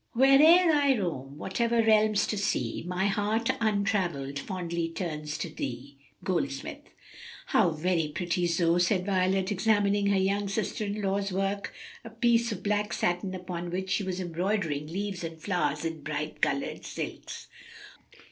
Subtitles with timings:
[0.13, 6.81] "Where'er I roam, whatever realms to see, My heart untravelled fondly turns to thee." Goldsmith.
[7.45, 11.71] "How very pretty, Zoe!" said Violet, examining her young sister in law's work,
[12.03, 16.41] a piece of black satin upon which she was embroidering leaves and flowers in bright
[16.41, 17.45] colored silks.